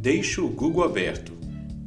[0.00, 1.36] Deixe o Google Aberto,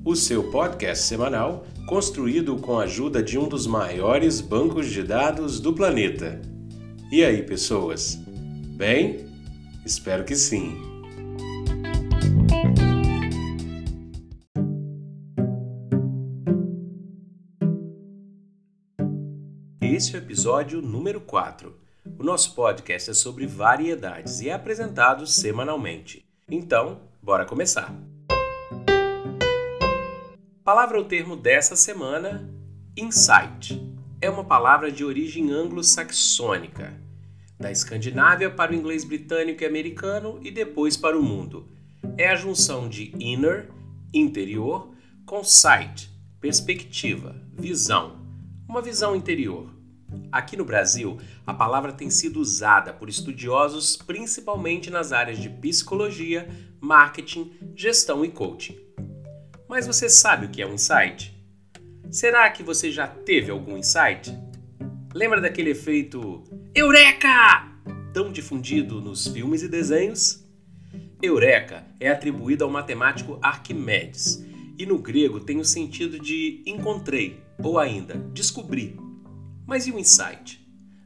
[0.04, 5.62] o seu podcast semanal construído com a ajuda de um dos maiores bancos de dados
[5.62, 6.42] do planeta.
[7.10, 8.16] E aí, pessoas?
[8.76, 9.26] Bem?
[9.86, 10.76] Espero que sim.
[19.82, 21.74] Esse é o episódio número 4.
[22.20, 26.26] O nosso podcast é sobre variedades e é apresentado semanalmente.
[26.50, 27.94] Então, bora começar!
[30.64, 32.50] Palavra ou termo dessa semana:
[32.98, 33.80] insight.
[34.20, 36.94] É uma palavra de origem anglo-saxônica,
[37.60, 41.68] da Escandinávia para o inglês britânico e americano e depois para o mundo.
[42.18, 43.70] É a junção de inner,
[44.14, 44.94] interior,
[45.26, 48.20] com sight, perspectiva, visão,
[48.68, 49.81] uma visão interior.
[50.32, 56.48] Aqui no Brasil, a palavra tem sido usada por estudiosos principalmente nas áreas de psicologia,
[56.80, 58.78] marketing, gestão e coaching.
[59.68, 61.34] Mas você sabe o que é um insight?
[62.10, 64.38] Será que você já teve algum insight?
[65.14, 67.72] Lembra daquele efeito Eureka!
[68.14, 70.46] tão difundido nos filmes e desenhos?
[71.22, 74.44] Eureka é atribuído ao matemático Arquimedes
[74.78, 78.98] e no grego tem o sentido de encontrei ou ainda descobri.
[79.72, 80.60] Mas e o insight?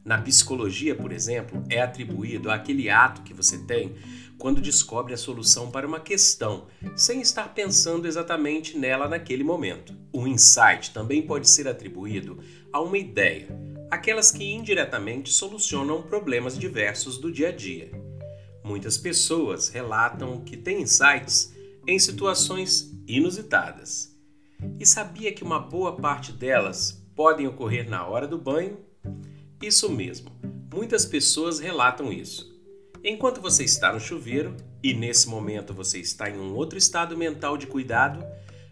[0.04, 3.94] Na psicologia, por exemplo, é atribuído àquele ato que você tem
[4.36, 9.94] quando descobre a solução para uma questão, sem estar pensando exatamente nela naquele momento.
[10.12, 12.40] O insight também pode ser atribuído
[12.72, 13.46] a uma ideia,
[13.88, 17.92] aquelas que indiretamente solucionam problemas diversos do dia a dia.
[18.64, 21.54] Muitas pessoas relatam que têm insights
[21.86, 24.12] em situações inusitadas.
[24.80, 28.78] E sabia que uma boa parte delas podem ocorrer na hora do banho?
[29.60, 30.30] Isso mesmo,
[30.72, 32.54] muitas pessoas relatam isso.
[33.02, 37.56] Enquanto você está no chuveiro e nesse momento você está em um outro estado mental
[37.56, 38.22] de cuidado,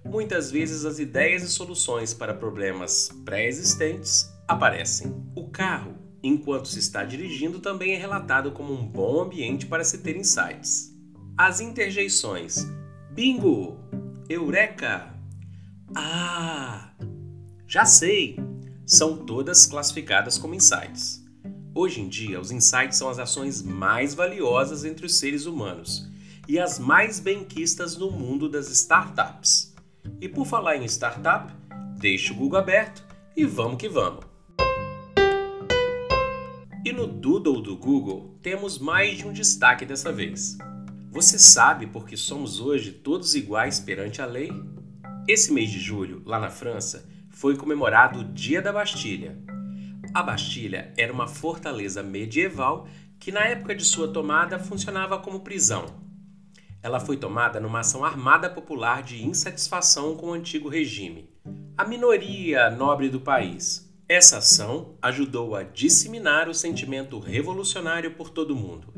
[0.04, 5.10] muitas vezes as ideias e soluções para problemas pré-existentes aparecem.
[5.34, 9.98] O carro, enquanto se está dirigindo, também é relatado como um bom ambiente para se
[9.98, 10.92] ter insights.
[11.36, 12.66] As interjeições
[13.10, 13.78] Bingo!
[14.28, 15.14] Eureka!
[15.94, 16.90] Ah!
[17.66, 18.38] Já sei!
[18.86, 21.24] São todas classificadas como insights.
[21.74, 26.06] Hoje em dia, os insights são as ações mais valiosas entre os seres humanos
[26.46, 29.74] e as mais benquistas no mundo das startups.
[30.20, 31.52] E por falar em startup,
[31.98, 33.02] deixe o Google aberto
[33.34, 34.24] e vamos que vamos!
[36.84, 40.58] E no Doodle do Google temos mais de um destaque dessa vez.
[41.10, 44.52] Você sabe por que somos hoje todos iguais perante a lei?
[45.26, 49.36] Esse mês de julho, lá na França, foi comemorado o Dia da Bastilha.
[50.14, 52.86] A Bastilha era uma fortaleza medieval
[53.18, 55.84] que, na época de sua tomada, funcionava como prisão.
[56.80, 61.28] Ela foi tomada numa ação armada popular de insatisfação com o antigo regime,
[61.76, 63.92] a minoria nobre do país.
[64.08, 68.94] Essa ação ajudou a disseminar o sentimento revolucionário por todo o mundo.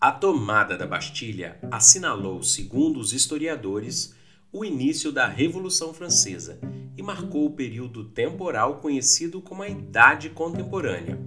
[0.00, 4.14] A tomada da Bastilha assinalou, segundo os historiadores,
[4.52, 6.60] o início da Revolução Francesa
[6.96, 11.18] e marcou o período temporal conhecido como a Idade Contemporânea.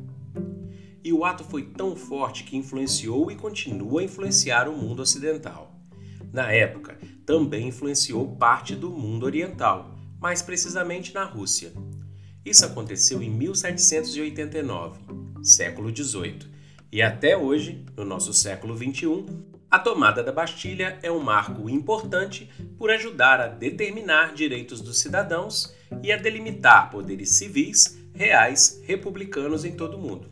[1.03, 5.79] E o ato foi tão forte que influenciou e continua a influenciar o mundo ocidental.
[6.31, 11.71] Na época, também influenciou parte do mundo oriental, mais precisamente na Rússia.
[12.43, 14.99] Isso aconteceu em 1789,
[15.43, 16.39] século XVIII,
[16.91, 19.25] e até hoje, no nosso século XXI,
[19.75, 25.75] a tomada da Bastilha é um marco importante por ajudar a determinar direitos dos cidadãos
[26.01, 30.31] e a delimitar poderes civis, reais, republicanos em todo o mundo.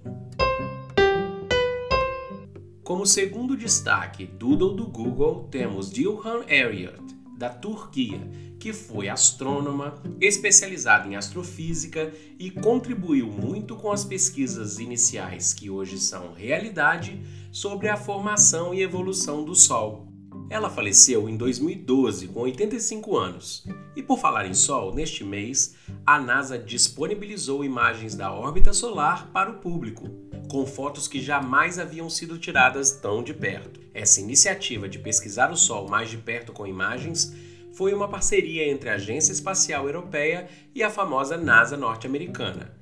[2.86, 7.04] Como segundo destaque Doodle do Google, temos Dilhan Ariat,
[7.38, 8.20] da Turquia,
[8.60, 15.98] que foi astrônoma, especializada em astrofísica e contribuiu muito com as pesquisas iniciais que hoje
[15.98, 17.22] são realidade
[17.52, 20.08] sobre a formação e evolução do Sol.
[20.50, 23.66] Ela faleceu em 2012, com 85 anos.
[23.96, 25.76] E por falar em Sol, neste mês,
[26.06, 30.10] a NASA disponibilizou imagens da órbita solar para o público,
[30.50, 33.83] com fotos que jamais haviam sido tiradas tão de perto.
[33.94, 37.34] Essa iniciativa de pesquisar o Sol mais de perto com imagens
[37.74, 42.76] foi uma parceria entre a Agência Espacial Europeia e a famosa NASA norte-americana.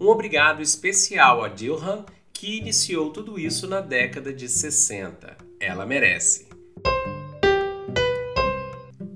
[0.00, 5.36] Um obrigado especial a Dilhan, que iniciou tudo isso na década de 60.
[5.58, 6.48] Ela merece.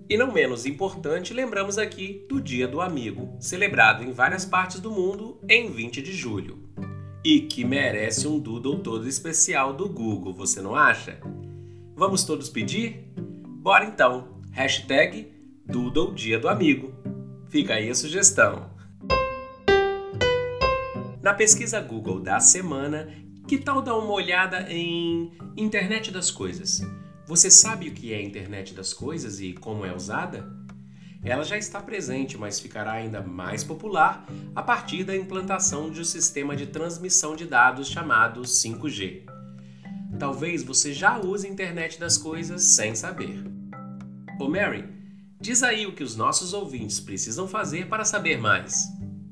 [0.08, 4.90] E não menos importante, lembramos aqui do Dia do Amigo, celebrado em várias partes do
[4.90, 6.58] mundo em 20 de julho.
[7.24, 11.20] E que merece um doodle todo especial do Google, você não acha?
[12.00, 13.12] Vamos todos pedir?
[13.60, 14.40] Bora então!
[14.52, 15.30] Hashtag
[15.66, 16.94] Doodle Dia do Amigo.
[17.50, 18.70] Fica aí a sugestão.
[21.20, 23.14] Na pesquisa Google da semana,
[23.46, 26.80] que tal dar uma olhada em Internet das Coisas?
[27.26, 30.50] Você sabe o que é Internet das Coisas e como é usada?
[31.22, 34.24] Ela já está presente, mas ficará ainda mais popular
[34.56, 39.39] a partir da implantação de um sistema de transmissão de dados chamado 5G.
[40.20, 43.42] Talvez você já use a internet das coisas sem saber.
[44.38, 44.84] Ô Mary,
[45.40, 48.74] diz aí o que os nossos ouvintes precisam fazer para saber mais.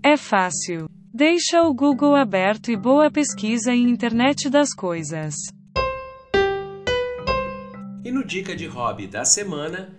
[0.02, 0.88] É fácil.
[1.12, 5.34] Deixa o Google aberto e boa pesquisa em internet das coisas.
[8.02, 9.94] E no dica de hobby da semana,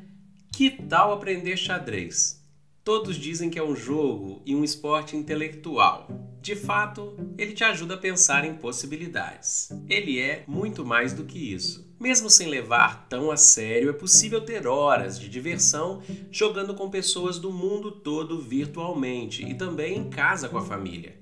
[0.51, 2.38] que tal aprender xadrez?
[2.83, 6.07] Todos dizem que é um jogo e um esporte intelectual.
[6.41, 9.69] De fato, ele te ajuda a pensar em possibilidades.
[9.89, 11.93] Ele é muito mais do que isso.
[11.99, 17.37] Mesmo sem levar tão a sério, é possível ter horas de diversão jogando com pessoas
[17.37, 21.19] do mundo todo virtualmente e também em casa com a família.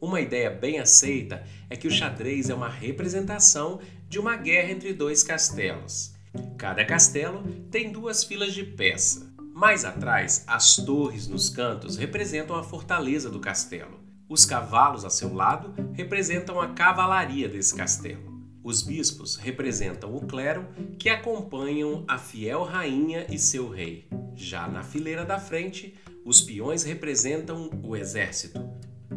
[0.00, 4.92] Uma ideia bem aceita é que o xadrez é uma representação de uma guerra entre
[4.92, 6.12] dois castelos.
[6.58, 9.32] Cada castelo tem duas filas de peça.
[9.54, 14.00] Mais atrás, as torres nos cantos representam a fortaleza do castelo.
[14.26, 18.32] Os cavalos a seu lado representam a cavalaria desse castelo.
[18.64, 20.66] Os bispos representam o clero
[20.98, 24.08] que acompanham a fiel rainha e seu rei.
[24.34, 25.94] Já na fileira da frente,
[26.24, 28.58] os peões representam o exército.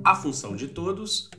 [0.03, 1.29] A função de todos: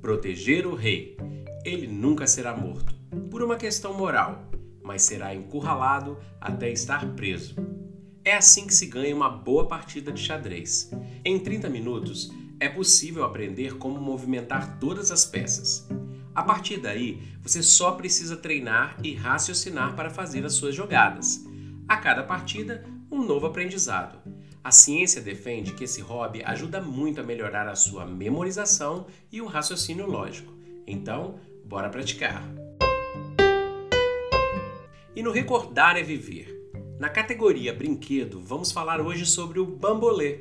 [0.00, 1.16] proteger o rei.
[1.64, 2.94] Ele nunca será morto,
[3.30, 4.48] por uma questão moral,
[4.82, 7.73] mas será encurralado até estar preso.
[8.24, 10.90] É assim que se ganha uma boa partida de xadrez.
[11.22, 15.86] Em 30 minutos, é possível aprender como movimentar todas as peças.
[16.34, 21.44] A partir daí, você só precisa treinar e raciocinar para fazer as suas jogadas.
[21.86, 22.82] A cada partida,
[23.12, 24.18] um novo aprendizado.
[24.64, 29.46] A ciência defende que esse hobby ajuda muito a melhorar a sua memorização e o
[29.46, 30.50] raciocínio lógico.
[30.86, 32.42] Então, bora praticar!
[35.14, 36.63] E no Recordar é Viver.
[36.98, 40.38] Na categoria Brinquedo, vamos falar hoje sobre o bambolê.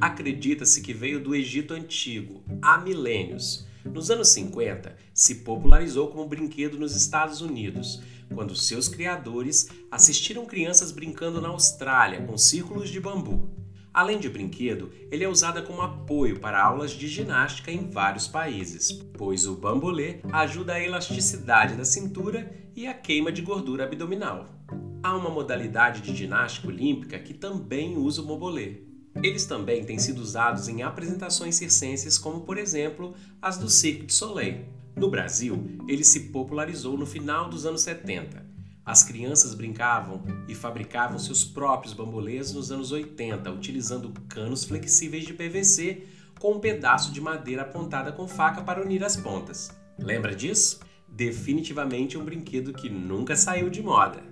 [0.00, 3.66] Acredita-se que veio do Egito Antigo, há milênios.
[3.84, 8.02] Nos anos 50, se popularizou como brinquedo nos Estados Unidos,
[8.34, 13.50] quando seus criadores assistiram crianças brincando na Austrália com círculos de bambu.
[13.92, 18.90] Além de brinquedo, ele é usado como apoio para aulas de ginástica em vários países,
[19.18, 24.59] pois o bambolê ajuda a elasticidade da cintura e a queima de gordura abdominal.
[25.02, 28.82] Há uma modalidade de ginástica olímpica que também usa o bambolê.
[29.22, 34.12] Eles também têm sido usados em apresentações circenses, como por exemplo as do Cirque du
[34.12, 34.64] Soleil.
[34.94, 38.50] No Brasil, ele se popularizou no final dos anos 70
[38.90, 45.32] as crianças brincavam e fabricavam seus próprios bambolês nos anos 80, utilizando canos flexíveis de
[45.32, 46.06] PVC
[46.40, 49.70] com um pedaço de madeira apontada com faca para unir as pontas.
[49.96, 50.80] Lembra disso?
[51.06, 54.29] Definitivamente um brinquedo que nunca saiu de moda.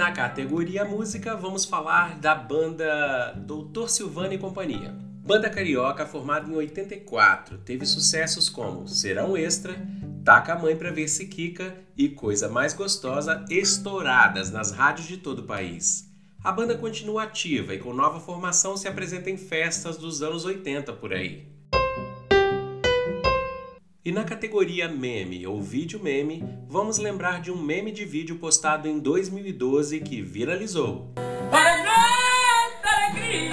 [0.00, 4.94] Na categoria música, vamos falar da banda Doutor Silvano e Companhia.
[5.22, 9.74] Banda carioca formada em 84, teve sucessos como Serão Extra,
[10.24, 15.18] Taca a mãe pra ver se quica e coisa mais gostosa estouradas nas rádios de
[15.18, 16.08] todo o país.
[16.42, 20.94] A banda continua ativa e com nova formação se apresenta em festas dos anos 80
[20.94, 21.49] por aí.
[24.02, 28.88] E na categoria meme ou vídeo meme, vamos lembrar de um meme de vídeo postado
[28.88, 31.12] em 2012 que viralizou.
[31.50, 33.52] Para nossa alegria!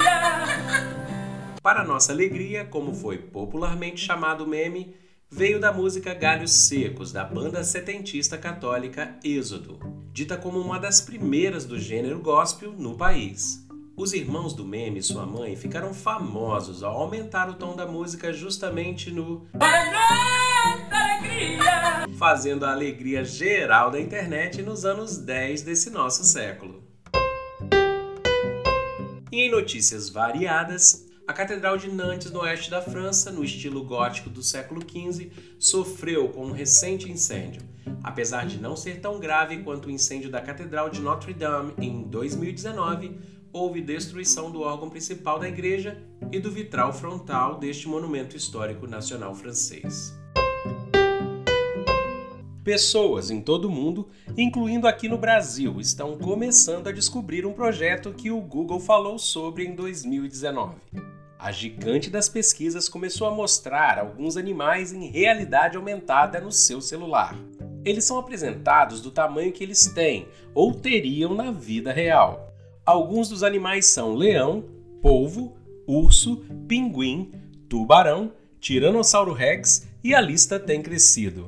[1.62, 4.96] Para nossa alegria, como foi popularmente chamado o meme,
[5.30, 9.77] veio da música Galhos Secos, da banda setentista católica Êxodo,
[10.13, 13.67] dita como uma das primeiras do gênero gospel no país.
[14.00, 18.32] Os irmãos do meme e sua mãe ficaram famosos ao aumentar o tom da música
[18.32, 19.48] justamente no
[22.16, 26.84] fazendo a alegria geral da internet nos anos 10 desse nosso século.
[29.32, 34.30] E em notícias variadas, a Catedral de Nantes, no oeste da França, no estilo gótico
[34.30, 37.63] do século XV, sofreu com um recente incêndio.
[38.04, 42.04] Apesar de não ser tão grave quanto o incêndio da Catedral de Notre Dame em
[42.04, 46.01] 2019, houve destruição do órgão principal da igreja
[46.32, 50.16] e do vitral frontal deste monumento histórico nacional francês.
[52.63, 58.13] Pessoas em todo o mundo, incluindo aqui no Brasil, estão começando a descobrir um projeto
[58.13, 60.75] que o Google falou sobre em 2019
[61.39, 67.38] a gigante das pesquisas começou a mostrar alguns animais em realidade aumentada no seu celular.
[67.86, 72.54] eles são apresentados do tamanho que eles têm ou teriam na vida real.
[72.88, 74.63] Alguns dos animais são leão,
[75.01, 77.34] polvo, urso, pinguim,
[77.67, 81.48] tubarão, tiranossauro rex e a lista tem crescido.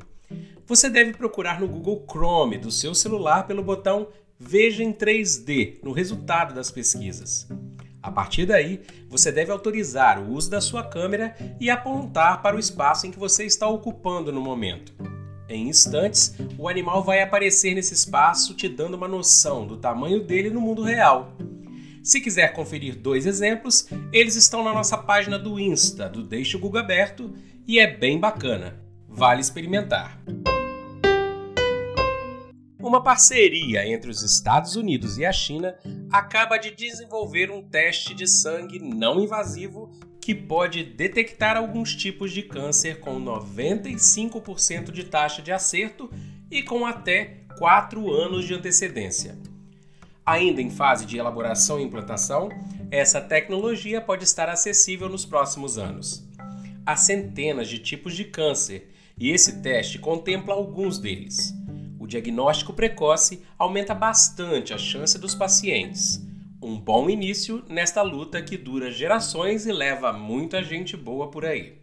[0.65, 5.93] Você deve procurar no Google Chrome do seu celular pelo botão Veja em 3D no
[5.93, 7.47] resultado das pesquisas.
[8.03, 12.59] A partir daí, você deve autorizar o uso da sua câmera e apontar para o
[12.59, 14.93] espaço em que você está ocupando no momento.
[15.49, 20.51] Em instantes, o animal vai aparecer nesse espaço, te dando uma noção do tamanho dele
[20.51, 21.35] no mundo real.
[22.03, 26.59] Se quiser conferir dois exemplos, eles estão na nossa página do Insta, do Deixa o
[26.59, 27.33] Google Aberto,
[27.67, 28.79] e é bem bacana.
[29.07, 30.21] Vale experimentar.
[32.79, 35.75] Uma parceria entre os Estados Unidos e a China
[36.11, 39.91] acaba de desenvolver um teste de sangue não invasivo
[40.21, 46.11] que pode detectar alguns tipos de câncer com 95% de taxa de acerto
[46.51, 49.37] e com até 4 anos de antecedência.
[50.25, 52.49] Ainda em fase de elaboração e implantação,
[52.91, 56.27] essa tecnologia pode estar acessível nos próximos anos.
[56.85, 61.53] Há centenas de tipos de câncer e esse teste contempla alguns deles
[62.09, 66.19] diagnóstico precoce aumenta bastante a chance dos pacientes.
[66.61, 71.79] Um bom início nesta luta que dura gerações e leva muita gente boa por aí.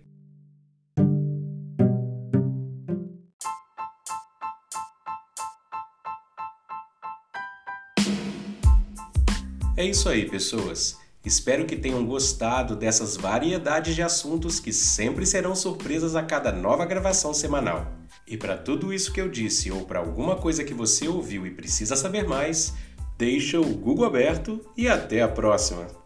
[9.75, 10.99] É isso aí, pessoas.
[11.25, 16.85] Espero que tenham gostado dessas variedades de assuntos que sempre serão surpresas a cada nova
[16.85, 17.92] gravação semanal.
[18.26, 21.50] E para tudo isso que eu disse ou para alguma coisa que você ouviu e
[21.50, 22.75] precisa saber mais,
[23.18, 26.05] deixa o Google aberto e até a próxima!